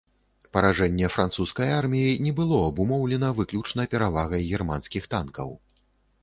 [0.55, 5.49] Паражэнне французскай арміі не было абумоўлена выключна перавагай германскіх танкаў.